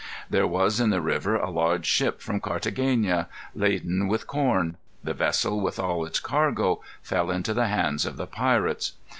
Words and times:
There 0.31 0.47
was 0.47 0.79
in 0.79 0.89
the 0.89 0.99
river 0.99 1.35
a 1.35 1.51
large 1.51 1.85
ship 1.85 2.21
from 2.21 2.39
Carthagena, 2.39 3.27
laden 3.53 4.07
with 4.07 4.25
corn. 4.25 4.77
The 5.03 5.13
vessel, 5.13 5.61
with 5.61 5.77
all 5.77 6.05
its 6.07 6.19
cargo, 6.19 6.81
fell 7.03 7.29
into 7.29 7.53
the 7.53 7.67
hands 7.67 8.03
of 8.07 8.17
the 8.17 8.25
pirates. 8.25 8.93